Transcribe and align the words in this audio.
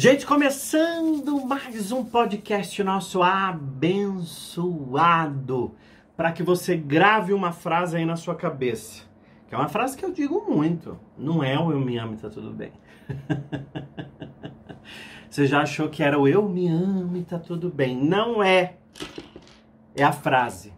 Gente, 0.00 0.24
começando 0.24 1.44
mais 1.44 1.90
um 1.90 2.04
podcast 2.04 2.84
nosso 2.84 3.20
abençoado, 3.20 4.14
para 6.16 6.30
que 6.30 6.40
você 6.40 6.76
grave 6.76 7.32
uma 7.32 7.50
frase 7.50 7.96
aí 7.96 8.04
na 8.04 8.14
sua 8.14 8.36
cabeça. 8.36 9.02
Que 9.48 9.56
é 9.56 9.58
uma 9.58 9.66
frase 9.66 9.96
que 9.96 10.04
eu 10.04 10.12
digo 10.12 10.46
muito. 10.48 10.96
Não 11.18 11.42
é 11.42 11.58
o 11.58 11.72
eu 11.72 11.80
me 11.80 11.98
amo 11.98 12.14
e 12.14 12.16
tá 12.16 12.30
tudo 12.30 12.52
bem. 12.52 12.70
você 15.28 15.48
já 15.48 15.62
achou 15.62 15.88
que 15.88 16.00
era 16.00 16.16
o 16.16 16.28
eu 16.28 16.48
me 16.48 16.68
amo 16.68 17.16
e 17.16 17.24
tá 17.24 17.40
tudo 17.40 17.68
bem? 17.68 17.96
Não 17.96 18.40
é. 18.40 18.76
É 19.96 20.04
a 20.04 20.12
frase. 20.12 20.72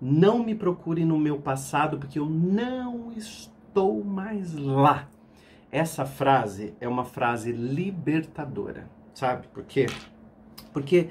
Não 0.00 0.42
me 0.42 0.54
procure 0.54 1.04
no 1.04 1.18
meu 1.18 1.38
passado 1.38 1.98
porque 1.98 2.18
eu 2.18 2.24
não 2.24 3.12
estou 3.12 4.02
mais 4.02 4.54
lá. 4.54 5.10
Essa 5.72 6.04
frase 6.04 6.74
é 6.78 6.86
uma 6.86 7.02
frase 7.02 7.50
libertadora, 7.50 8.90
sabe? 9.14 9.48
Por 9.48 9.64
quê? 9.64 9.86
Porque 10.70 11.08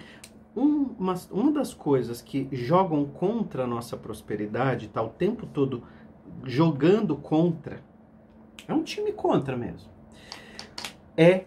uma, 0.55 1.15
uma 1.31 1.51
das 1.51 1.73
coisas 1.73 2.21
que 2.21 2.47
jogam 2.51 3.05
contra 3.05 3.63
a 3.63 3.67
nossa 3.67 3.97
prosperidade, 3.97 4.87
tá 4.89 5.01
o 5.01 5.09
tempo 5.09 5.47
todo 5.47 5.83
jogando 6.43 7.15
contra, 7.15 7.81
é 8.67 8.73
um 8.73 8.83
time 8.83 9.11
contra 9.11 9.57
mesmo, 9.57 9.89
é 11.17 11.45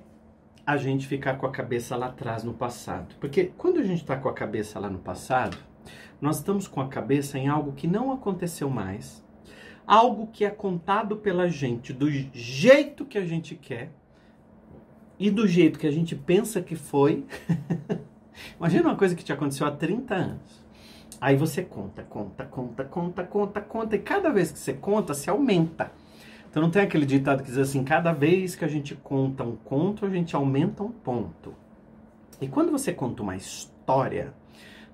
a 0.66 0.76
gente 0.76 1.06
ficar 1.06 1.37
com 1.37 1.46
a 1.46 1.52
cabeça 1.52 1.96
lá 1.96 2.06
atrás 2.06 2.42
no 2.42 2.54
passado. 2.54 3.15
Porque 3.20 3.52
quando 3.56 3.78
a 3.78 3.84
gente 3.84 4.01
está 4.01 4.16
com 4.16 4.28
a 4.28 4.34
cabeça 4.34 4.80
lá 4.80 4.90
no 4.90 4.98
passado, 4.98 5.56
nós 6.20 6.38
estamos 6.38 6.66
com 6.66 6.80
a 6.80 6.88
cabeça 6.88 7.38
em 7.38 7.46
algo 7.48 7.73
que 7.73 7.87
não 7.87 8.10
aconteceu 8.10 8.68
mais, 8.68 9.23
algo 9.87 10.29
que 10.29 10.45
é 10.45 10.51
contado 10.51 11.16
pela 11.16 11.48
gente 11.48 11.93
do 11.93 12.11
jeito 12.11 13.04
que 13.04 13.18
a 13.18 13.24
gente 13.24 13.54
quer 13.54 13.91
e 15.18 15.30
do 15.30 15.46
jeito 15.46 15.79
que 15.79 15.87
a 15.87 15.91
gente 15.91 16.15
pensa 16.15 16.60
que 16.60 16.74
foi. 16.74 17.24
Imagina 18.59 18.88
uma 18.88 18.96
coisa 18.96 19.15
que 19.15 19.24
te 19.24 19.32
aconteceu 19.32 19.66
há 19.66 19.71
30 19.71 20.15
anos. 20.15 20.65
Aí 21.21 21.37
você 21.37 21.63
conta, 21.63 22.02
conta, 22.02 22.45
conta, 22.45 22.85
conta, 22.85 23.24
conta, 23.24 23.60
conta, 23.60 23.96
e 23.96 23.99
cada 23.99 24.30
vez 24.30 24.51
que 24.51 24.59
você 24.59 24.74
conta, 24.74 25.15
se 25.15 25.30
aumenta. 25.30 25.93
Então 26.51 26.63
não 26.63 26.71
tem 26.71 26.82
aquele 26.82 27.07
ditado 27.07 27.43
que 27.43 27.48
diz 27.48 27.59
assim: 27.59 27.82
cada 27.82 28.13
vez 28.13 28.54
que 28.54 28.65
a 28.65 28.69
gente 28.69 28.95
conta 28.95 29.43
um 29.45 29.57
conto, 29.57 30.04
a 30.04 30.10
gente 30.10 30.37
aumenta 30.37 30.82
um 30.82 30.91
ponto. 30.91 31.54
E 32.41 32.48
quando 32.48 32.71
você 32.71 32.93
conta 32.93 33.23
uma 33.23 33.37
história 33.37 34.35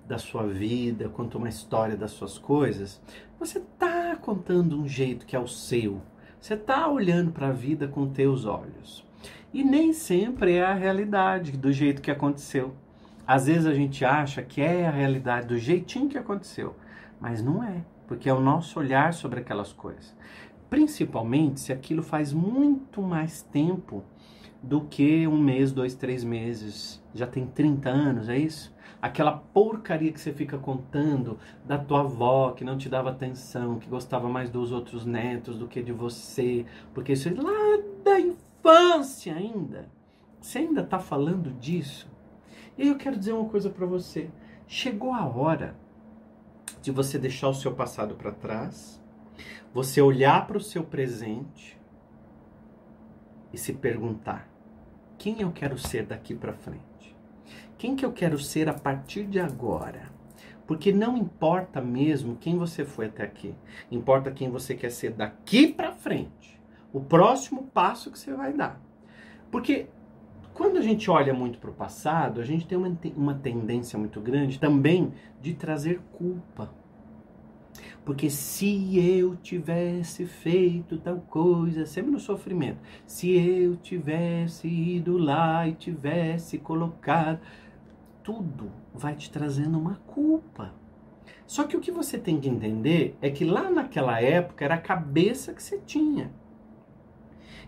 da 0.07 0.19
sua 0.19 0.47
vida, 0.47 1.09
conta 1.09 1.39
uma 1.39 1.49
história 1.49 1.97
das 1.97 2.13
suas 2.13 2.39
coisas, 2.39 3.01
você 3.39 3.61
está 4.11 4.17
contando 4.17 4.77
um 4.77 4.89
jeito 4.89 5.25
que 5.25 5.37
é 5.37 5.39
o 5.39 5.47
seu. 5.47 6.03
Você 6.41 6.55
está 6.55 6.89
olhando 6.89 7.31
para 7.31 7.49
a 7.49 7.53
vida 7.53 7.87
com 7.87 8.09
teus 8.09 8.45
olhos. 8.45 9.07
E 9.55 9.63
nem 9.63 9.93
sempre 9.93 10.55
é 10.55 10.65
a 10.65 10.75
realidade 10.75 11.53
do 11.53 11.73
jeito 11.73 12.03
que 12.03 12.11
aconteceu. 12.11 12.75
Às 13.25 13.47
vezes 13.47 13.67
a 13.67 13.75
gente 13.75 14.05
acha 14.05 14.43
que 14.43 14.61
é 14.61 14.87
a 14.87 14.91
realidade 14.91 15.47
do 15.47 15.59
jeitinho 15.59 16.09
que 16.09 16.19
aconteceu, 16.19 16.75
mas 17.21 17.41
não 17.41 17.63
é, 17.63 17.85
porque 18.09 18.29
é 18.29 18.35
o 18.35 18.41
nosso 18.41 18.81
olhar 18.81 19.15
sobre 19.15 19.39
aquelas 19.39 19.73
coisas. 19.73 20.13
Principalmente 20.69 21.61
se 21.61 21.73
aquilo 21.73 22.03
faz 22.03 22.33
muito 22.33 23.01
mais 23.01 23.43
tempo 23.43 24.03
do 24.61 24.81
que 24.83 25.27
um 25.29 25.39
mês, 25.39 25.71
dois, 25.71 25.95
três 25.95 26.25
meses. 26.25 27.01
Já 27.15 27.29
tem 27.29 27.47
30 27.47 27.89
anos, 27.89 28.29
é 28.29 28.37
isso? 28.37 28.75
Aquela 29.01 29.33
porcaria 29.33 30.13
que 30.13 30.21
você 30.21 30.33
fica 30.33 30.59
contando 30.59 31.39
da 31.65 31.79
tua 31.79 32.01
avó 32.01 32.53
que 32.53 32.65
não 32.65 32.77
te 32.77 32.89
dava 32.89 33.11
atenção, 33.11 33.79
que 33.79 33.89
gostava 33.89 34.29
mais 34.29 34.51
dos 34.51 34.73
outros 34.73 35.07
netos 35.07 35.59
do 35.59 35.67
que 35.67 35.83
de 35.83 35.93
você, 35.93 36.67
porque 36.93 37.13
isso 37.13 37.29
é 37.29 37.33
lá 37.33 37.83
da 38.05 38.21
infância 38.21 39.35
ainda. 39.35 39.89
Você 40.41 40.59
ainda 40.59 40.83
está 40.83 40.99
falando 40.99 41.51
disso? 41.53 42.09
E 42.77 42.89
eu 42.89 42.97
quero 42.97 43.19
dizer 43.19 43.33
uma 43.33 43.49
coisa 43.49 43.71
para 43.71 43.87
você. 43.87 44.31
Chegou 44.67 45.13
a 45.13 45.27
hora 45.27 45.77
de 46.81 46.91
você 46.91 47.19
deixar 47.19 47.49
o 47.49 47.55
seu 47.55 47.75
passado 47.75 48.15
para 48.15 48.33
trás, 48.33 49.01
você 49.73 50.01
olhar 50.01 50.47
para 50.47 50.57
o 50.57 50.63
seu 50.63 50.83
presente 50.85 51.79
e 53.53 53.59
se 53.59 53.73
perguntar: 53.73 54.49
quem 55.19 55.41
eu 55.41 55.53
quero 55.53 55.79
ser 55.79 56.07
daqui 56.07 56.35
para 56.35 56.53
frente? 56.53 56.90
Quem 57.81 57.97
que 57.97 58.05
eu 58.05 58.13
quero 58.13 58.39
ser 58.39 58.69
a 58.69 58.75
partir 58.75 59.25
de 59.25 59.41
agora? 59.41 60.13
Porque 60.67 60.93
não 60.93 61.17
importa 61.17 61.81
mesmo 61.81 62.37
quem 62.37 62.59
você 62.59 62.85
foi 62.85 63.07
até 63.07 63.23
aqui. 63.23 63.55
Importa 63.91 64.31
quem 64.31 64.51
você 64.51 64.75
quer 64.75 64.91
ser 64.91 65.13
daqui 65.13 65.67
para 65.67 65.91
frente. 65.91 66.61
O 66.93 67.01
próximo 67.01 67.71
passo 67.73 68.11
que 68.11 68.19
você 68.19 68.35
vai 68.35 68.53
dar. 68.53 68.79
Porque 69.51 69.87
quando 70.53 70.77
a 70.77 70.83
gente 70.83 71.11
olha 71.11 71.33
muito 71.33 71.59
para 71.59 71.71
o 71.71 71.73
passado, 71.73 72.39
a 72.39 72.45
gente 72.45 72.67
tem 72.67 72.77
uma, 72.77 72.95
uma 73.17 73.35
tendência 73.35 73.99
muito 73.99 74.21
grande 74.21 74.61
também 74.61 75.15
de 75.41 75.55
trazer 75.55 76.03
culpa. 76.13 76.71
Porque 78.05 78.29
se 78.29 78.99
eu 79.19 79.37
tivesse 79.37 80.27
feito 80.27 80.99
tal 80.99 81.17
coisa, 81.31 81.87
sempre 81.87 82.11
no 82.11 82.21
sofrimento, 82.21 82.79
se 83.07 83.31
eu 83.31 83.75
tivesse 83.77 84.69
ido 84.69 85.17
lá 85.17 85.67
e 85.67 85.73
tivesse 85.73 86.59
colocado 86.59 87.41
tudo 88.23 88.71
vai 88.95 89.15
te 89.15 89.31
trazendo 89.31 89.79
uma 89.79 89.97
culpa. 90.07 90.73
Só 91.47 91.65
que 91.65 91.77
o 91.77 91.81
que 91.81 91.91
você 91.91 92.19
tem 92.19 92.41
que 92.41 92.49
entender 92.49 93.17
é 93.21 93.31
que 93.31 93.45
lá 93.45 93.71
naquela 93.71 94.21
época 94.21 94.65
era 94.65 94.77
a 94.77 94.81
cabeça 94.81 95.53
que 95.53 95.63
você 95.63 95.79
tinha. 95.79 96.33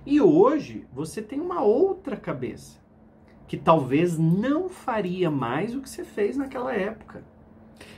E 0.04 0.20
hoje 0.20 0.86
você 0.92 1.22
tem 1.22 1.40
uma 1.40 1.62
outra 1.62 2.16
cabeça, 2.16 2.80
que 3.46 3.56
talvez 3.56 4.18
não 4.18 4.68
faria 4.68 5.30
mais 5.30 5.74
o 5.74 5.80
que 5.80 5.88
você 5.88 6.04
fez 6.04 6.36
naquela 6.36 6.74
época. 6.74 7.24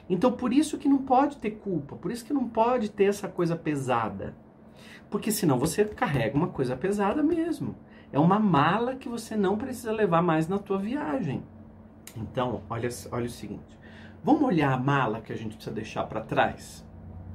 Então 0.08 0.32
por 0.32 0.52
isso 0.52 0.78
que 0.78 0.88
não 0.88 0.98
pode 0.98 1.38
ter 1.38 1.52
culpa, 1.52 1.96
por 1.96 2.10
isso 2.10 2.24
que 2.24 2.32
não 2.32 2.48
pode 2.48 2.90
ter 2.90 3.04
essa 3.04 3.28
coisa 3.28 3.56
pesada. 3.56 4.34
Porque 5.10 5.30
senão 5.30 5.58
você 5.58 5.84
carrega 5.84 6.36
uma 6.36 6.48
coisa 6.48 6.76
pesada 6.76 7.22
mesmo. 7.22 7.74
É 8.12 8.18
uma 8.18 8.38
mala 8.38 8.96
que 8.96 9.08
você 9.08 9.36
não 9.36 9.56
precisa 9.56 9.92
levar 9.92 10.22
mais 10.22 10.48
na 10.48 10.58
tua 10.58 10.78
viagem. 10.78 11.42
Então, 12.16 12.62
olha, 12.68 12.88
olha 13.10 13.26
o 13.26 13.30
seguinte: 13.30 13.78
vamos 14.22 14.42
olhar 14.42 14.72
a 14.72 14.78
mala 14.78 15.20
que 15.20 15.32
a 15.32 15.36
gente 15.36 15.56
precisa 15.56 15.74
deixar 15.74 16.04
para 16.04 16.20
trás 16.20 16.84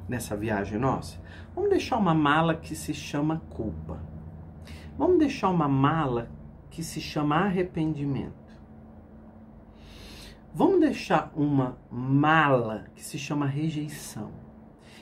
nessa 0.07 0.35
viagem 0.35 0.79
nossa? 0.79 1.19
Vamos 1.53 1.69
deixar 1.69 1.97
uma 1.97 2.13
mala 2.13 2.55
que 2.55 2.75
se 2.75 2.93
chama 2.93 3.41
culpa. 3.49 3.99
Vamos 4.97 5.19
deixar 5.19 5.49
uma 5.49 5.67
mala 5.67 6.29
que 6.69 6.83
se 6.83 6.99
chama 6.99 7.37
arrependimento. 7.37 8.33
Vamos 10.53 10.79
deixar 10.79 11.31
uma 11.35 11.77
mala 11.91 12.85
que 12.95 13.03
se 13.03 13.17
chama 13.17 13.45
rejeição. 13.45 14.31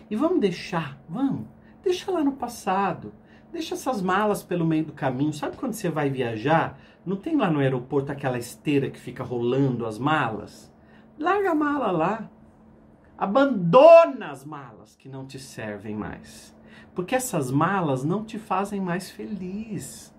E 0.09 0.16
vamos 0.16 0.39
deixar, 0.39 1.01
vamos, 1.07 1.47
deixa 1.83 2.11
lá 2.11 2.23
no 2.23 2.33
passado. 2.33 3.13
Deixa 3.52 3.75
essas 3.75 4.02
malas 4.02 4.44
pelo 4.44 4.66
meio 4.66 4.85
do 4.85 4.94
caminho. 4.94 5.34
Sabe 5.34 5.58
quando 5.58 5.74
você 5.74 5.90
vai 5.90 6.09
viajar? 6.09 6.80
Não 7.06 7.16
tem 7.16 7.35
lá 7.35 7.50
no 7.50 7.59
aeroporto 7.59 8.12
aquela 8.12 8.38
esteira 8.38 8.90
que 8.90 9.00
fica 9.00 9.24
rolando 9.24 9.85
as 9.85 9.97
malas? 9.97 10.72
Larga 11.18 11.52
a 11.52 11.56
mala 11.56 11.91
lá. 11.91 12.30
Abandona 13.18 14.30
as 14.30 14.46
malas 14.46 14.96
que 14.96 15.09
não 15.09 15.25
te 15.25 15.40
servem 15.40 15.96
mais. 15.96 16.56
Porque 16.94 17.16
essas 17.16 17.50
malas 17.50 18.03
não 18.03 18.24
te 18.24 18.38
fazem 18.38 18.81
mais 18.81 19.09
feliz. 19.09 20.14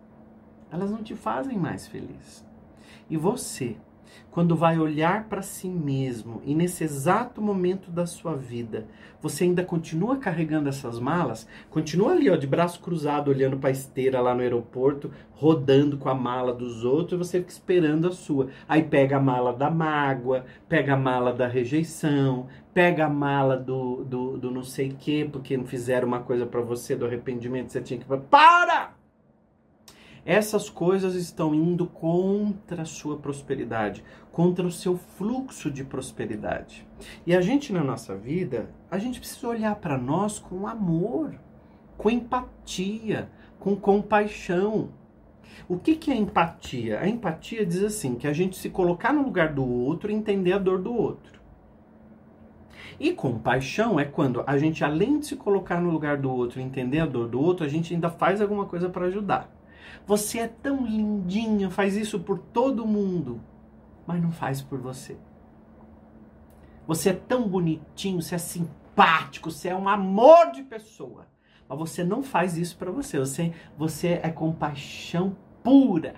Elas 0.71 0.91
não 0.91 1.03
te 1.03 1.15
fazem 1.15 1.59
mais 1.59 1.87
feliz. 1.87 2.45
E 3.09 3.17
você 3.17 3.77
quando 4.31 4.55
vai 4.55 4.79
olhar 4.79 5.25
para 5.25 5.43
si 5.43 5.69
mesmo 5.69 6.41
e 6.45 6.55
nesse 6.55 6.85
exato 6.85 7.43
momento 7.43 7.91
da 7.91 8.07
sua 8.07 8.35
vida, 8.37 8.87
você 9.21 9.45
ainda 9.45 9.65
continua 9.65 10.17
carregando 10.17 10.69
essas 10.69 11.01
malas, 11.01 11.49
continua 11.71 12.13
ali, 12.13 12.31
ó, 12.31 12.37
de 12.37 12.47
braço 12.47 12.81
cruzado, 12.81 13.31
olhando 13.31 13.57
para 13.57 13.71
a 13.71 13.73
esteira 13.73 14.21
lá 14.21 14.35
no 14.35 14.43
aeroporto, 14.43 15.11
rodando 15.33 15.97
com 15.99 16.09
a 16.09 16.15
mala 16.15 16.53
dos 16.53 16.85
outros, 16.85 17.13
e 17.13 17.25
você 17.25 17.39
fica 17.41 17.51
esperando 17.51 18.09
a 18.09 18.13
sua. 18.13 18.49
Aí 18.69 18.83
pega 18.83 19.17
a 19.17 19.21
mala 19.21 19.53
da 19.53 19.71
mágoa, 19.71 20.45
pega 20.69 20.95
a 20.95 20.97
mala 20.97 21.33
da 21.33 21.49
rejeição, 21.49 22.47
pega 22.73 23.07
a 23.07 23.11
mala 23.11 23.57
do, 23.57 24.05
do, 24.05 24.39
do 24.39 24.51
não 24.51 24.63
sei 24.63 24.95
quê, 24.99 25.29
porque 25.31 25.57
não 25.57 25.67
fizeram 25.67 26.07
uma 26.07 26.21
coisa 26.21 26.47
para 26.47 26.61
você, 26.61 26.95
do 26.95 27.07
arrependimento, 27.07 27.73
você 27.73 27.81
tinha 27.81 27.99
que. 27.99 28.07
Para! 28.07 28.98
Essas 30.29 30.69
coisas 30.69 31.15
estão 31.15 31.55
indo 31.55 31.87
contra 31.87 32.83
a 32.83 32.85
sua 32.85 33.17
prosperidade, 33.17 34.05
contra 34.31 34.67
o 34.67 34.71
seu 34.71 34.99
fluxo 34.99 35.71
de 35.71 35.83
prosperidade. 35.83 36.87
E 37.27 37.35
a 37.35 37.41
gente 37.41 37.73
na 37.73 37.83
nossa 37.83 38.15
vida, 38.15 38.69
a 38.91 38.99
gente 38.99 39.21
precisa 39.21 39.49
olhar 39.49 39.77
para 39.77 39.97
nós 39.97 40.39
com 40.39 40.67
amor, 40.67 41.35
com 41.97 42.11
empatia, 42.11 43.31
com 43.59 43.75
compaixão. 43.75 44.91
O 45.67 45.79
que, 45.79 45.97
que 45.97 46.11
é 46.11 46.15
empatia? 46.15 47.01
A 47.01 47.09
empatia 47.09 47.65
diz 47.65 47.83
assim, 47.83 48.15
que 48.15 48.27
a 48.27 48.33
gente 48.35 48.59
se 48.59 48.69
colocar 48.69 49.15
no 49.15 49.23
lugar 49.23 49.55
do 49.55 49.67
outro 49.67 50.11
e 50.11 50.15
entender 50.15 50.53
a 50.53 50.59
dor 50.59 50.83
do 50.83 50.93
outro. 50.93 51.41
E 53.01 53.15
compaixão 53.15 53.99
é 53.99 54.05
quando 54.05 54.45
a 54.47 54.59
gente, 54.59 54.85
além 54.85 55.21
de 55.21 55.27
se 55.29 55.37
colocar 55.37 55.81
no 55.81 55.89
lugar 55.89 56.19
do 56.19 56.31
outro 56.31 56.61
e 56.61 56.63
entender 56.63 57.01
a 57.01 57.07
dor 57.07 57.29
do 57.29 57.41
outro, 57.41 57.65
a 57.65 57.69
gente 57.69 57.95
ainda 57.95 58.11
faz 58.11 58.43
alguma 58.43 58.67
coisa 58.67 58.91
para 58.91 59.07
ajudar. 59.07 59.57
Você 60.07 60.41
é 60.41 60.49
tão 60.49 60.87
lindinho, 60.87 61.71
faz 61.71 61.97
isso 61.97 62.21
por 62.21 62.39
todo 62.39 62.87
mundo, 62.87 63.41
mas 64.07 64.23
não 64.23 64.31
faz 64.31 64.63
por 64.63 64.79
você. 64.81 65.17
Você 66.87 67.11
é 67.11 67.15
tão 67.15 67.47
bonitinho, 67.47 68.23
você 68.23 68.35
é 68.35 68.39
simpático, 68.39 69.51
você 69.51 69.69
é 69.69 69.77
um 69.77 69.89
amor 69.89 70.53
de 70.53 70.63
pessoa. 70.63 71.27
Mas 71.69 71.79
você 71.79 72.03
não 72.03 72.23
faz 72.23 72.57
isso 72.57 72.77
para 72.79 72.91
você. 72.91 73.19
Você, 73.19 73.53
você 73.77 74.21
é 74.23 74.31
compaixão 74.31 75.37
pura. 75.63 76.15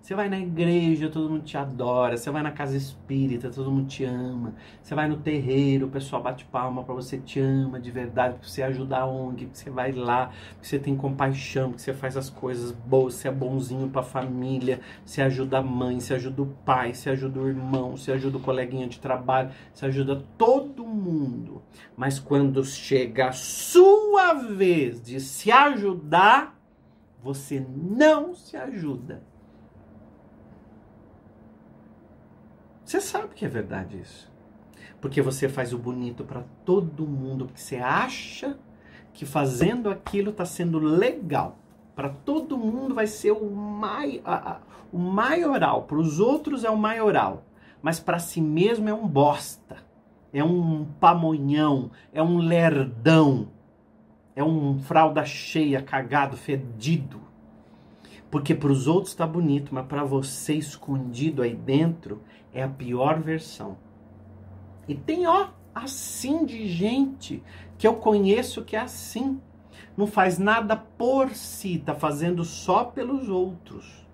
Você 0.00 0.14
vai 0.14 0.30
na 0.30 0.38
igreja, 0.38 1.10
todo 1.10 1.28
mundo 1.28 1.44
te 1.44 1.58
adora. 1.58 2.16
Você 2.16 2.30
vai 2.30 2.42
na 2.42 2.50
casa 2.50 2.74
espírita, 2.74 3.50
todo 3.50 3.70
mundo 3.70 3.86
te 3.86 4.02
ama. 4.02 4.54
Você 4.82 4.94
vai 4.94 5.06
no 5.06 5.18
terreiro, 5.18 5.86
o 5.86 5.90
pessoal 5.90 6.22
bate 6.22 6.46
palma 6.46 6.82
para 6.82 6.94
você, 6.94 7.18
te 7.18 7.38
ama 7.38 7.78
de 7.78 7.90
verdade, 7.90 8.34
porque 8.34 8.48
você 8.48 8.62
ajuda 8.62 8.96
a 8.96 9.06
ONG, 9.06 9.44
porque 9.44 9.58
você 9.58 9.70
vai 9.70 9.92
lá, 9.92 10.30
porque 10.54 10.66
você 10.66 10.78
tem 10.78 10.96
compaixão, 10.96 11.68
porque 11.68 11.82
você 11.82 11.92
faz 11.92 12.16
as 12.16 12.30
coisas 12.30 12.72
boas, 12.72 13.14
você 13.14 13.28
é 13.28 13.30
bonzinho 13.30 13.90
para 13.90 14.00
a 14.00 14.04
família, 14.04 14.80
você 15.04 15.20
ajuda 15.20 15.58
a 15.58 15.62
mãe, 15.62 16.00
você 16.00 16.14
ajuda 16.14 16.42
o 16.42 16.46
pai, 16.46 16.94
você 16.94 17.10
ajuda 17.10 17.38
o 17.38 17.46
irmão, 17.46 17.94
você 17.94 18.10
ajuda 18.12 18.38
o 18.38 18.40
coleguinha 18.40 18.88
de 18.88 18.98
trabalho, 18.98 19.50
você 19.72 19.84
ajuda 19.84 20.24
todo 20.38 20.82
mundo. 20.82 21.62
Mas 21.94 22.18
quando 22.18 22.64
chega 22.64 23.28
a 23.28 23.32
sua 23.32 24.32
vez 24.32 25.00
de 25.02 25.20
se 25.20 25.52
ajudar, 25.52 26.58
você 27.22 27.64
não 27.68 28.34
se 28.34 28.56
ajuda 28.56 29.28
Você 32.90 33.00
sabe 33.00 33.36
que 33.36 33.44
é 33.44 33.48
verdade 33.48 34.00
isso. 34.00 34.28
Porque 35.00 35.22
você 35.22 35.48
faz 35.48 35.72
o 35.72 35.78
bonito 35.78 36.24
para 36.24 36.42
todo 36.64 37.06
mundo, 37.06 37.46
porque 37.46 37.60
você 37.60 37.76
acha 37.76 38.58
que 39.12 39.24
fazendo 39.24 39.88
aquilo 39.88 40.32
está 40.32 40.44
sendo 40.44 40.80
legal. 40.80 41.56
Para 41.94 42.08
todo 42.08 42.58
mundo 42.58 42.92
vai 42.92 43.06
ser 43.06 43.30
o, 43.30 43.48
mai, 43.48 44.20
a, 44.24 44.54
a, 44.54 44.60
o 44.92 44.98
maioral, 44.98 45.84
para 45.84 45.98
os 45.98 46.18
outros 46.18 46.64
é 46.64 46.70
o 46.70 46.76
maioral, 46.76 47.44
mas 47.80 48.00
para 48.00 48.18
si 48.18 48.40
mesmo 48.40 48.88
é 48.88 48.92
um 48.92 49.06
bosta, 49.06 49.76
é 50.32 50.42
um 50.42 50.84
pamonhão, 50.98 51.92
é 52.12 52.20
um 52.20 52.38
lerdão, 52.38 53.50
é 54.34 54.42
um 54.42 54.80
fralda 54.80 55.24
cheia, 55.24 55.80
cagado, 55.80 56.36
fedido. 56.36 57.20
Porque 58.32 58.52
para 58.52 58.72
os 58.72 58.88
outros 58.88 59.12
está 59.12 59.28
bonito, 59.28 59.72
mas 59.72 59.86
para 59.86 60.02
você 60.02 60.54
escondido 60.54 61.40
aí 61.40 61.54
dentro 61.54 62.20
é 62.52 62.62
a 62.62 62.68
pior 62.68 63.20
versão. 63.20 63.76
E 64.88 64.94
tem, 64.94 65.26
ó, 65.26 65.50
assim 65.74 66.44
de 66.44 66.68
gente 66.68 67.42
que 67.78 67.86
eu 67.86 67.96
conheço 67.96 68.64
que 68.64 68.76
é 68.76 68.80
assim. 68.80 69.40
Não 69.96 70.06
faz 70.06 70.38
nada 70.38 70.76
por 70.76 71.30
si, 71.30 71.78
tá 71.78 71.94
fazendo 71.94 72.44
só 72.44 72.84
pelos 72.84 73.28
outros. 73.28 74.06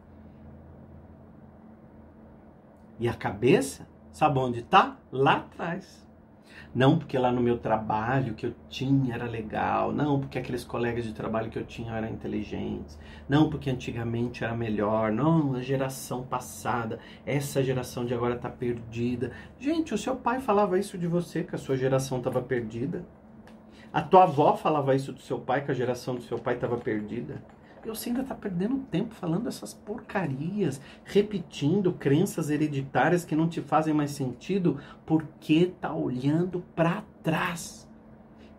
E 2.98 3.08
a 3.08 3.14
cabeça, 3.14 3.86
sabe 4.12 4.38
onde 4.38 4.62
tá? 4.62 4.96
Lá 5.12 5.36
atrás. 5.36 6.05
Não 6.74 6.98
porque 6.98 7.18
lá 7.18 7.32
no 7.32 7.40
meu 7.40 7.58
trabalho 7.58 8.34
que 8.34 8.46
eu 8.46 8.54
tinha 8.68 9.14
era 9.14 9.24
legal, 9.24 9.92
não 9.92 10.20
porque 10.20 10.38
aqueles 10.38 10.64
colegas 10.64 11.04
de 11.04 11.14
trabalho 11.14 11.50
que 11.50 11.58
eu 11.58 11.64
tinha 11.64 11.92
eram 11.92 12.08
inteligentes, 12.08 12.98
não 13.28 13.48
porque 13.48 13.70
antigamente 13.70 14.44
era 14.44 14.54
melhor, 14.54 15.10
não, 15.10 15.54
a 15.54 15.62
geração 15.62 16.22
passada, 16.22 16.98
essa 17.24 17.62
geração 17.62 18.04
de 18.04 18.12
agora 18.12 18.34
está 18.34 18.50
perdida. 18.50 19.32
Gente, 19.58 19.94
o 19.94 19.98
seu 19.98 20.16
pai 20.16 20.40
falava 20.40 20.78
isso 20.78 20.98
de 20.98 21.06
você, 21.06 21.42
que 21.42 21.54
a 21.54 21.58
sua 21.58 21.76
geração 21.76 22.18
estava 22.18 22.42
perdida. 22.42 23.06
A 23.92 24.02
tua 24.02 24.24
avó 24.24 24.54
falava 24.54 24.94
isso 24.94 25.12
do 25.12 25.20
seu 25.20 25.38
pai, 25.38 25.64
que 25.64 25.70
a 25.70 25.74
geração 25.74 26.14
do 26.14 26.22
seu 26.22 26.38
pai 26.38 26.54
estava 26.54 26.76
perdida. 26.76 27.42
E 27.86 27.88
você 27.88 28.08
ainda 28.08 28.22
está 28.22 28.34
perdendo 28.34 28.78
tempo 28.90 29.14
falando 29.14 29.48
essas 29.48 29.72
porcarias, 29.72 30.80
repetindo 31.04 31.92
crenças 31.92 32.50
hereditárias 32.50 33.24
que 33.24 33.36
não 33.36 33.48
te 33.48 33.60
fazem 33.60 33.94
mais 33.94 34.10
sentido, 34.10 34.80
porque 35.06 35.72
tá 35.80 35.94
olhando 35.94 36.64
para 36.74 37.04
trás. 37.22 37.88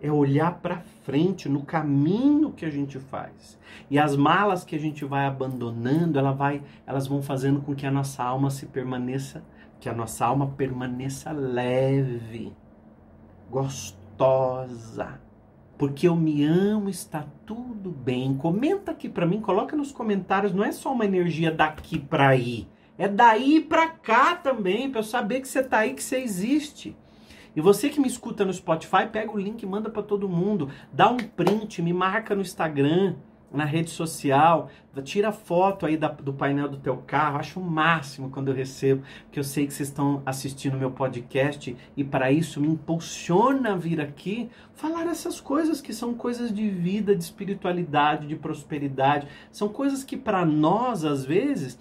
É 0.01 0.09
olhar 0.09 0.61
para 0.61 0.79
frente 1.03 1.49
no 1.49 1.63
caminho 1.63 2.53
que 2.53 2.63
a 2.63 2.69
gente 2.69 2.99
faz. 2.99 3.59
E 3.91 3.99
as 3.99 4.15
malas 4.15 4.63
que 4.63 4.77
a 4.77 4.79
gente 4.79 5.03
vai 5.03 5.25
abandonando, 5.25 6.17
ela 6.17 6.31
vai, 6.31 6.63
elas 6.85 7.05
vão 7.05 7.21
fazendo 7.21 7.59
com 7.59 7.75
que 7.75 7.85
a 7.85 7.91
nossa 7.91 8.23
alma 8.23 8.49
se 8.49 8.67
permaneça, 8.67 9.43
que 9.77 9.89
a 9.89 9.93
nossa 9.93 10.25
alma 10.25 10.47
permaneça 10.55 11.33
leve, 11.33 12.55
gostosa 13.51 15.26
porque 15.77 16.07
eu 16.07 16.15
me 16.15 16.43
amo, 16.43 16.89
está 16.89 17.25
tudo 17.45 17.91
bem. 17.91 18.35
Comenta 18.35 18.91
aqui 18.91 19.07
para 19.07 19.25
mim, 19.25 19.39
coloca 19.39 19.75
nos 19.75 19.91
comentários, 19.91 20.53
não 20.53 20.63
é 20.63 20.71
só 20.71 20.91
uma 20.91 21.05
energia 21.05 21.51
daqui 21.51 21.99
para 21.99 22.29
aí, 22.29 22.67
é 22.97 23.07
daí 23.07 23.61
para 23.61 23.87
cá 23.89 24.35
também, 24.35 24.89
para 24.89 24.99
eu 24.99 25.03
saber 25.03 25.41
que 25.41 25.47
você 25.47 25.61
tá 25.63 25.79
aí, 25.79 25.93
que 25.93 26.03
você 26.03 26.17
existe. 26.17 26.95
E 27.55 27.61
você 27.61 27.89
que 27.89 27.99
me 27.99 28.07
escuta 28.07 28.45
no 28.45 28.53
Spotify, 28.53 29.07
pega 29.11 29.31
o 29.31 29.37
link, 29.37 29.65
manda 29.65 29.89
para 29.89 30.03
todo 30.03 30.29
mundo, 30.29 30.69
dá 30.93 31.09
um 31.09 31.17
print, 31.17 31.81
me 31.81 31.91
marca 31.91 32.35
no 32.35 32.41
Instagram 32.41 33.15
na 33.51 33.63
rede 33.63 33.89
social, 33.89 34.69
tira 35.01 35.31
foto 35.31 35.85
aí 35.85 35.95
da, 35.95 36.07
do 36.07 36.33
painel 36.33 36.67
do 36.67 36.77
teu 36.77 36.97
carro, 36.97 37.37
acho 37.37 37.59
o 37.59 37.63
máximo 37.63 38.29
quando 38.29 38.49
eu 38.49 38.53
recebo, 38.53 39.03
que 39.31 39.39
eu 39.39 39.43
sei 39.43 39.67
que 39.67 39.73
vocês 39.73 39.89
estão 39.89 40.21
assistindo 40.25 40.77
meu 40.77 40.91
podcast 40.91 41.75
e 41.95 42.03
para 42.03 42.31
isso 42.31 42.59
me 42.59 42.67
impulsiona 42.67 43.73
a 43.73 43.75
vir 43.75 44.01
aqui 44.01 44.49
falar 44.73 45.07
essas 45.07 45.39
coisas 45.39 45.81
que 45.81 45.93
são 45.93 46.13
coisas 46.13 46.53
de 46.53 46.69
vida, 46.69 47.15
de 47.15 47.23
espiritualidade, 47.23 48.27
de 48.27 48.35
prosperidade, 48.35 49.27
são 49.51 49.69
coisas 49.69 50.03
que 50.03 50.17
para 50.17 50.45
nós 50.45 51.05
às 51.05 51.23
vezes 51.25 51.79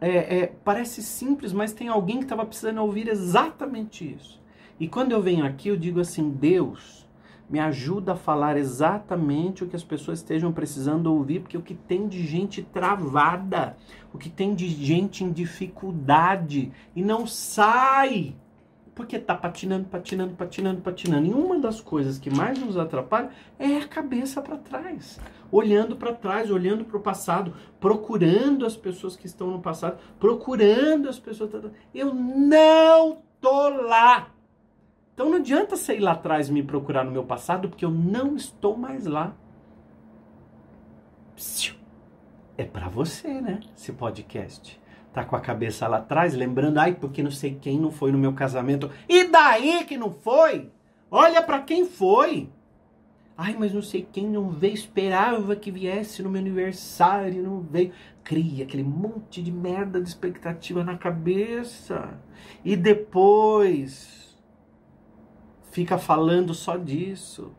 é, 0.00 0.40
é, 0.40 0.46
parece 0.64 1.02
simples, 1.02 1.52
mas 1.52 1.72
tem 1.72 1.88
alguém 1.88 2.18
que 2.18 2.24
estava 2.24 2.44
precisando 2.44 2.78
ouvir 2.78 3.08
exatamente 3.08 4.14
isso. 4.14 4.42
E 4.78 4.88
quando 4.88 5.12
eu 5.12 5.22
venho 5.22 5.44
aqui 5.44 5.68
eu 5.68 5.76
digo 5.76 6.00
assim, 6.00 6.30
Deus 6.30 7.03
me 7.48 7.60
ajuda 7.60 8.12
a 8.12 8.16
falar 8.16 8.56
exatamente 8.56 9.62
o 9.62 9.68
que 9.68 9.76
as 9.76 9.84
pessoas 9.84 10.18
estejam 10.18 10.52
precisando 10.52 11.12
ouvir, 11.12 11.40
porque 11.40 11.58
o 11.58 11.62
que 11.62 11.74
tem 11.74 12.08
de 12.08 12.26
gente 12.26 12.62
travada, 12.62 13.76
o 14.12 14.18
que 14.18 14.30
tem 14.30 14.54
de 14.54 14.68
gente 14.68 15.22
em 15.22 15.30
dificuldade 15.30 16.72
e 16.96 17.02
não 17.02 17.26
sai, 17.26 18.34
porque 18.94 19.18
tá 19.18 19.34
patinando, 19.34 19.88
patinando, 19.88 20.34
patinando, 20.34 20.80
patinando. 20.80 21.26
E 21.26 21.34
uma 21.34 21.58
das 21.58 21.80
coisas 21.80 22.18
que 22.18 22.30
mais 22.30 22.58
nos 22.58 22.76
atrapalha 22.76 23.30
é 23.58 23.76
a 23.76 23.88
cabeça 23.88 24.40
para 24.40 24.56
trás, 24.56 25.20
olhando 25.50 25.96
para 25.96 26.14
trás, 26.14 26.50
olhando 26.50 26.84
para 26.84 26.96
o 26.96 27.00
passado, 27.00 27.54
procurando 27.80 28.64
as 28.64 28.76
pessoas 28.76 29.16
que 29.16 29.26
estão 29.26 29.50
no 29.50 29.60
passado, 29.60 29.98
procurando 30.18 31.08
as 31.08 31.18
pessoas. 31.18 31.50
Eu 31.92 32.14
não 32.14 33.18
tô 33.40 33.68
lá. 33.68 34.33
Então 35.14 35.30
não 35.30 35.36
adianta 35.36 35.76
você 35.76 35.94
ir 35.94 36.00
lá 36.00 36.12
atrás 36.12 36.50
me 36.50 36.62
procurar 36.62 37.04
no 37.04 37.12
meu 37.12 37.22
passado, 37.22 37.68
porque 37.68 37.84
eu 37.84 37.90
não 37.90 38.34
estou 38.34 38.76
mais 38.76 39.06
lá. 39.06 39.32
É 42.58 42.64
para 42.64 42.88
você, 42.88 43.40
né? 43.40 43.60
Esse 43.76 43.92
podcast. 43.92 44.80
Tá 45.12 45.24
com 45.24 45.36
a 45.36 45.40
cabeça 45.40 45.86
lá 45.86 45.98
atrás, 45.98 46.34
lembrando, 46.34 46.78
ai, 46.78 46.94
porque 46.94 47.22
não 47.22 47.30
sei 47.30 47.54
quem 47.54 47.78
não 47.78 47.92
foi 47.92 48.10
no 48.10 48.18
meu 48.18 48.32
casamento. 48.32 48.90
E 49.08 49.24
daí 49.24 49.84
que 49.84 49.96
não 49.96 50.10
foi? 50.10 50.72
Olha 51.08 51.40
para 51.40 51.60
quem 51.60 51.86
foi. 51.86 52.50
Ai, 53.36 53.54
mas 53.56 53.72
não 53.72 53.82
sei 53.82 54.06
quem 54.10 54.28
não 54.28 54.50
veio, 54.50 54.74
esperava 54.74 55.54
que 55.54 55.70
viesse 55.70 56.22
no 56.22 56.30
meu 56.30 56.40
aniversário, 56.40 57.42
não 57.42 57.60
veio. 57.60 57.92
Cria 58.24 58.64
aquele 58.64 58.82
monte 58.82 59.40
de 59.40 59.52
merda 59.52 60.00
de 60.00 60.08
expectativa 60.08 60.82
na 60.82 60.98
cabeça. 60.98 62.18
E 62.64 62.74
depois 62.76 64.23
fica 65.74 65.98
falando 65.98 66.54
só 66.54 66.76
disso. 66.76 67.50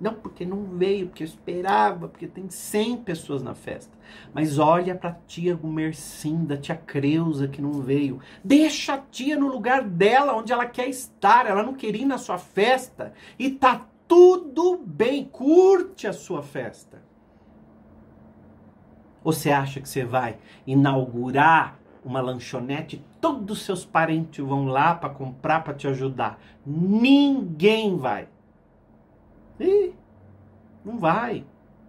Não, 0.00 0.12
porque 0.12 0.44
não 0.44 0.64
veio, 0.64 1.06
porque 1.06 1.22
eu 1.22 1.26
esperava, 1.26 2.08
porque 2.08 2.26
tem 2.26 2.50
100 2.50 2.96
pessoas 2.98 3.40
na 3.40 3.54
festa. 3.54 3.96
Mas 4.34 4.58
olha 4.58 4.96
para 4.96 5.10
a 5.10 5.16
tia 5.28 5.54
Gumercinda, 5.54 6.56
tia 6.56 6.74
Creuza 6.74 7.46
que 7.46 7.62
não 7.62 7.74
veio. 7.74 8.20
Deixa 8.42 8.94
a 8.94 8.98
tia 8.98 9.38
no 9.38 9.46
lugar 9.46 9.84
dela, 9.84 10.34
onde 10.34 10.52
ela 10.52 10.66
quer 10.66 10.88
estar. 10.88 11.46
Ela 11.46 11.62
não 11.62 11.72
queria 11.72 12.02
ir 12.02 12.06
na 12.06 12.18
sua 12.18 12.36
festa. 12.36 13.14
E 13.38 13.48
tá 13.48 13.86
tudo 14.08 14.76
bem, 14.84 15.24
curte 15.24 16.08
a 16.08 16.12
sua 16.12 16.42
festa. 16.42 17.00
Ou 19.22 19.32
você 19.32 19.52
acha 19.52 19.80
que 19.80 19.88
você 19.88 20.04
vai 20.04 20.36
inaugurar 20.66 21.78
uma 22.06 22.20
lanchonete, 22.20 23.04
todos 23.20 23.58
os 23.58 23.64
seus 23.64 23.84
parentes 23.84 24.44
vão 24.44 24.66
lá 24.66 24.94
para 24.94 25.10
comprar 25.10 25.64
para 25.64 25.74
te 25.74 25.88
ajudar. 25.88 26.38
Ninguém 26.64 27.96
vai. 27.96 28.28
Ih, 29.58 29.92
não 30.84 30.98
vai. 30.98 31.44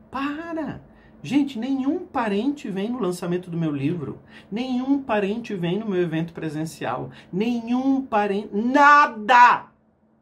Para. 0.09 0.81
Gente, 1.21 1.59
nenhum 1.59 2.05
parente 2.05 2.69
vem 2.69 2.89
no 2.89 2.99
lançamento 2.99 3.51
do 3.51 3.57
meu 3.57 3.71
livro. 3.71 4.19
Nenhum 4.51 5.01
parente 5.03 5.53
vem 5.53 5.79
no 5.79 5.85
meu 5.87 6.01
evento 6.01 6.33
presencial. 6.33 7.11
Nenhum 7.31 8.05
parente. 8.05 8.49
Nada! 8.53 9.67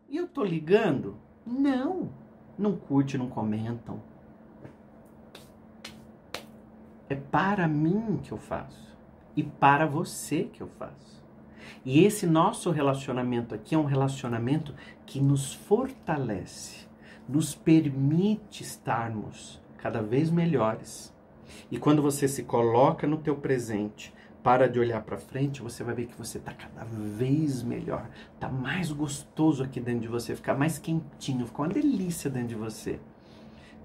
E 0.10 0.18
eu 0.18 0.28
tô 0.28 0.44
ligando? 0.44 1.16
Não. 1.46 2.10
Não 2.58 2.76
curte, 2.76 3.18
não 3.18 3.30
comentam. 3.30 4.02
É 7.08 7.16
para 7.16 7.68
mim 7.68 8.20
que 8.24 8.32
eu 8.32 8.38
faço 8.38 8.95
e 9.36 9.44
para 9.44 9.86
você 9.86 10.44
que 10.44 10.62
eu 10.62 10.68
faço. 10.80 11.24
E 11.84 12.04
esse 12.04 12.26
nosso 12.26 12.72
relacionamento 12.72 13.54
aqui 13.54 13.76
é 13.76 13.78
um 13.78 13.86
relacionamento 13.86 14.74
que 15.06 15.20
nos 15.20 15.54
fortalece, 15.54 16.88
nos 17.28 17.56
permite 17.56 18.64
estarmos 18.64 19.62
cada 19.78 20.02
vez 20.02 20.30
melhores. 20.32 21.14
E 21.70 21.78
quando 21.78 22.02
você 22.02 22.28
se 22.28 22.44
coloca 22.44 23.06
no 23.06 23.18
teu 23.18 23.36
presente, 23.36 24.14
para 24.46 24.70
de 24.70 24.80
olhar 24.80 25.02
para 25.02 25.18
frente, 25.18 25.62
você 25.62 25.84
vai 25.84 25.96
ver 25.96 26.06
que 26.06 26.16
você 26.16 26.38
está 26.38 26.54
cada 26.54 26.86
vez 26.86 27.64
melhor, 27.64 28.08
está 28.36 28.48
mais 28.48 28.92
gostoso 28.92 29.64
aqui 29.64 29.80
dentro 29.80 30.02
de 30.02 30.08
você, 30.08 30.36
fica 30.36 30.54
mais 30.54 30.78
quentinho, 30.78 31.48
fica 31.48 31.64
uma 31.64 31.68
delícia 31.68 32.30
dentro 32.30 32.50
de 32.50 32.56
você. 32.56 33.00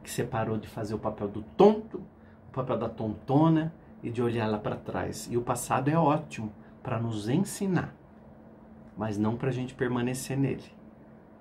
Que 0.02 0.10
você 0.10 0.22
parou 0.22 0.58
de 0.58 0.68
fazer 0.68 0.94
o 0.94 0.98
papel 0.98 1.28
do 1.28 1.40
tonto, 1.56 2.02
o 2.48 2.52
papel 2.52 2.76
da 2.76 2.90
tontona 2.90 3.72
e 4.02 4.10
de 4.10 4.22
olhar 4.22 4.46
lá 4.46 4.58
para 4.58 4.76
trás. 4.76 5.28
E 5.30 5.36
o 5.36 5.42
passado 5.42 5.88
é 5.88 5.96
ótimo 5.96 6.52
para 6.82 6.98
nos 6.98 7.28
ensinar, 7.28 7.94
mas 8.96 9.18
não 9.18 9.36
para 9.36 9.48
a 9.48 9.52
gente 9.52 9.74
permanecer 9.74 10.36
nele. 10.36 10.64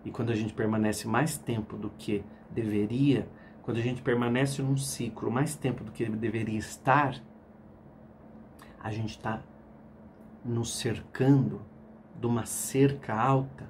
E 0.04 0.12
quando 0.12 0.32
a 0.32 0.36
gente 0.36 0.54
permanece 0.54 1.08
mais 1.08 1.38
tempo 1.38 1.75
do 1.78 1.89
que 1.89 2.24
deveria, 2.50 3.28
quando 3.62 3.78
a 3.78 3.82
gente 3.82 4.01
permanece 4.01 4.62
num 4.62 4.78
ciclo 4.78 5.30
mais 5.30 5.56
tempo 5.56 5.84
do 5.84 5.92
que 5.92 6.06
deveria 6.10 6.58
estar, 6.58 7.16
a 8.82 8.92
gente 8.92 9.12
está 9.12 9.42
nos 10.44 10.78
cercando 10.78 11.62
de 12.20 12.25
uma 12.25 12.46
cerca 12.46 13.13
alta, 13.13 13.70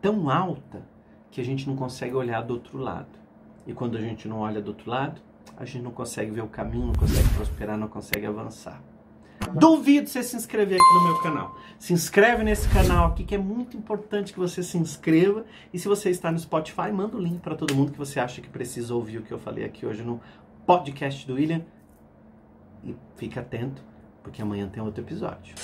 tão 0.00 0.30
alta, 0.30 0.86
que 1.30 1.40
a 1.40 1.44
gente 1.44 1.68
não 1.68 1.74
consegue 1.74 2.14
olhar 2.14 2.42
do 2.42 2.54
outro 2.54 2.78
lado. 2.78 3.18
E 3.66 3.72
quando 3.72 3.96
a 3.96 4.00
gente 4.00 4.28
não 4.28 4.38
olha 4.38 4.62
do 4.62 4.68
outro 4.68 4.88
lado, 4.88 5.20
a 5.56 5.64
gente 5.64 5.82
não 5.82 5.90
consegue 5.90 6.30
ver 6.30 6.42
o 6.42 6.48
caminho, 6.48 6.86
não 6.86 6.94
consegue 6.94 7.28
prosperar, 7.30 7.78
não 7.78 7.88
consegue 7.88 8.26
avançar. 8.26 8.82
Duvido 9.52 10.08
você 10.08 10.22
se 10.22 10.36
inscrever 10.36 10.80
aqui 10.80 10.94
no 10.94 11.04
meu 11.04 11.22
canal. 11.22 11.58
Se 11.78 11.92
inscreve 11.92 12.42
nesse 12.42 12.68
canal 12.68 13.08
aqui 13.08 13.24
que 13.24 13.34
é 13.34 13.38
muito 13.38 13.76
importante 13.76 14.32
que 14.32 14.38
você 14.38 14.62
se 14.62 14.78
inscreva. 14.78 15.44
E 15.72 15.78
se 15.78 15.86
você 15.86 16.10
está 16.10 16.32
no 16.32 16.38
Spotify, 16.38 16.90
manda 16.92 17.16
o 17.16 17.20
link 17.20 17.40
para 17.40 17.54
todo 17.54 17.74
mundo 17.74 17.92
que 17.92 17.98
você 17.98 18.18
acha 18.18 18.40
que 18.40 18.48
precisa 18.48 18.94
ouvir 18.94 19.18
o 19.18 19.22
que 19.22 19.32
eu 19.32 19.38
falei 19.38 19.64
aqui 19.64 19.84
hoje 19.84 20.02
no 20.02 20.20
podcast 20.66 21.26
do 21.26 21.34
William. 21.34 21.62
E 22.82 22.94
fica 23.16 23.40
atento, 23.40 23.82
porque 24.22 24.42
amanhã 24.42 24.68
tem 24.68 24.82
outro 24.82 25.02
episódio. 25.02 25.54